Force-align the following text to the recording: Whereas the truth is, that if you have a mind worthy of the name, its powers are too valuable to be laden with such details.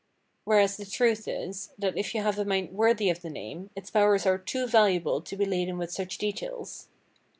Whereas 0.45 0.77
the 0.77 0.85
truth 0.87 1.27
is, 1.27 1.69
that 1.77 1.95
if 1.95 2.15
you 2.15 2.23
have 2.23 2.39
a 2.39 2.43
mind 2.43 2.71
worthy 2.71 3.11
of 3.11 3.21
the 3.21 3.29
name, 3.29 3.69
its 3.75 3.91
powers 3.91 4.25
are 4.25 4.39
too 4.39 4.65
valuable 4.65 5.21
to 5.21 5.37
be 5.37 5.45
laden 5.45 5.77
with 5.77 5.91
such 5.91 6.17
details. 6.17 6.87